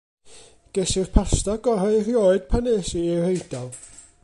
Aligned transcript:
Ges 0.77 0.93
i'r 1.01 1.11
pasta 1.17 1.55
gora 1.67 1.91
'rioed 1.93 2.49
pan 2.55 2.73
es 2.75 2.91
i 3.03 3.05
i'r 3.13 3.31
Eidal. 3.31 3.71